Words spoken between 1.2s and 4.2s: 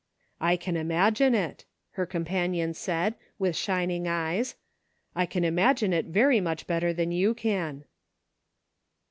it," her companion said, with shining